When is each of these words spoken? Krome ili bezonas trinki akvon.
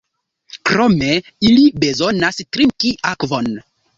Krome 0.69 1.09
ili 1.49 1.67
bezonas 1.85 2.41
trinki 2.57 2.95
akvon. 3.13 3.53